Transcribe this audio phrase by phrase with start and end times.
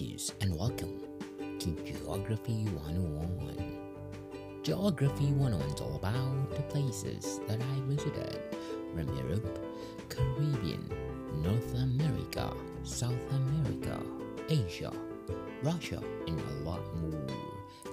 [0.00, 0.98] And welcome
[1.58, 4.62] to Geography 101.
[4.62, 8.40] Geography 101 is all about the places that I visited
[8.94, 9.58] from Europe,
[10.08, 10.88] Caribbean,
[11.42, 12.50] North America,
[12.82, 14.00] South America,
[14.48, 14.90] Asia,
[15.62, 17.26] Russia, and a lot more.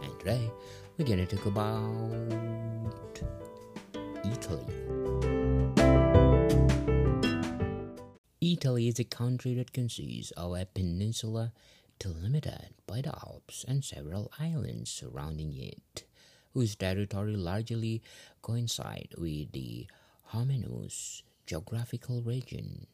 [0.01, 0.49] And today
[0.97, 1.83] we're gonna talk about
[4.23, 4.65] Italy.
[8.39, 11.51] Italy is a country that consists of a peninsula
[12.00, 16.05] delimited by the Alps and several islands surrounding it,
[16.54, 18.01] whose territory largely
[18.42, 19.88] coincide with the
[20.24, 22.88] homogeneous geographical region.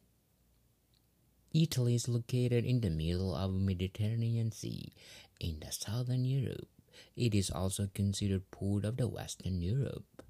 [1.53, 4.91] Italy is located in the middle of the Mediterranean Sea
[5.39, 6.67] in the southern Europe.
[7.15, 10.23] It is also considered part of the Western Europe.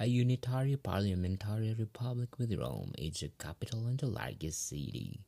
[0.00, 5.20] A unitary parliamentary republic with Rome is the capital and the largest city.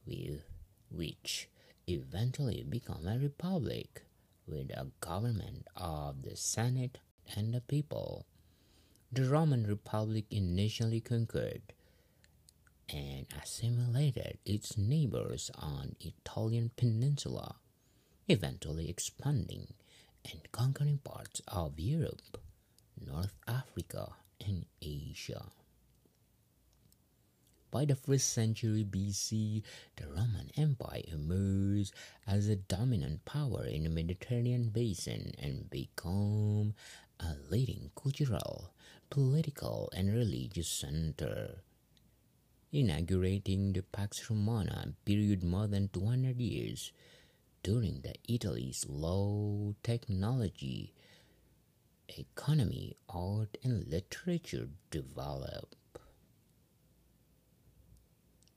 [0.06, 0.44] with
[0.91, 1.50] which
[1.88, 4.03] eventually became a republic
[4.47, 7.00] with a government of the Senate
[7.35, 8.25] and the people.
[9.12, 11.62] The Roman Republic initially conquered
[12.90, 17.56] and assimilated its neighbors on Italian peninsula,
[18.28, 19.73] eventually expanding
[20.31, 22.38] and conquering parts of Europe,
[23.06, 24.16] North Africa,
[24.46, 25.46] and Asia.
[27.72, 29.62] By the first century BC,
[29.97, 31.94] the Roman Empire emerged
[32.25, 36.73] as a dominant power in the Mediterranean basin and became
[37.19, 38.72] a leading cultural,
[39.09, 41.59] political, and religious center
[42.72, 46.92] inaugurating the Pax Romana period more than 200 years
[47.64, 50.94] during the Italy's low technology,
[52.09, 55.76] economy, art, and literature develop.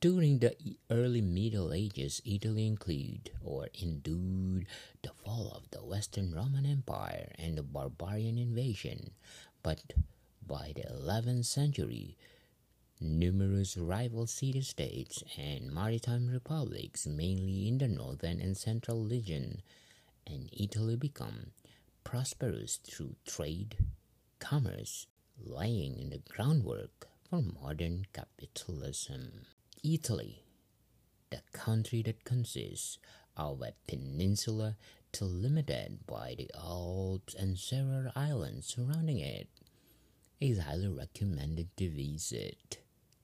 [0.01, 0.55] During the
[0.91, 4.67] early Middle Ages, Italy included or endured
[5.03, 9.11] the fall of the Western Roman Empire and the barbarian invasion,
[9.63, 9.95] but
[10.47, 12.17] by the 11th century,
[13.00, 19.62] numerous rival city-states and maritime republics, mainly in the northern and central region,
[20.26, 21.53] and Italy become
[22.04, 23.76] prosperous through trade,
[24.38, 25.06] commerce,
[25.38, 29.47] laying the groundwork for modern capitalism.
[29.84, 30.42] Italy,
[31.30, 32.98] the country that consists
[33.36, 34.77] of a peninsula
[35.12, 39.48] delimited by the Alps and several islands surrounding it,
[40.41, 42.78] is highly recommended to visit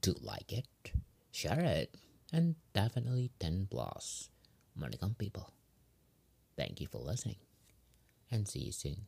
[0.05, 0.67] to like it,
[1.33, 1.97] share it,
[2.31, 4.29] and definitely 10 plus.
[4.77, 5.51] Money people.
[6.59, 7.37] Thank you for listening
[8.31, 9.06] and see you soon.